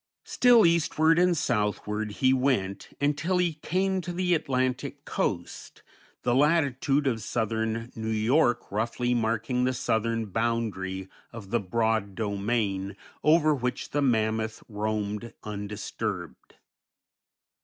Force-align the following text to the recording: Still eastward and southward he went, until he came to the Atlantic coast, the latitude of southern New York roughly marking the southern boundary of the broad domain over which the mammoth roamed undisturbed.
Still 0.25 0.65
eastward 0.65 1.19
and 1.19 1.37
southward 1.37 2.13
he 2.13 2.33
went, 2.33 2.89
until 2.99 3.37
he 3.37 3.53
came 3.53 4.01
to 4.01 4.11
the 4.11 4.33
Atlantic 4.33 5.05
coast, 5.05 5.83
the 6.23 6.33
latitude 6.33 7.05
of 7.05 7.21
southern 7.21 7.91
New 7.95 8.09
York 8.09 8.71
roughly 8.71 9.13
marking 9.13 9.63
the 9.63 9.73
southern 9.73 10.25
boundary 10.25 11.07
of 11.31 11.51
the 11.51 11.59
broad 11.59 12.15
domain 12.15 12.95
over 13.23 13.53
which 13.53 13.91
the 13.91 14.01
mammoth 14.01 14.63
roamed 14.67 15.33
undisturbed. 15.43 16.55